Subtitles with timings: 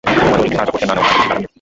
[0.07, 1.49] মানে, ওদেরকে সাহায্য করতে না দেয়াটা আরো বেশি গাধামি হতো।